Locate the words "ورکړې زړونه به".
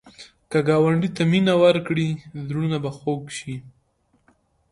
1.63-2.91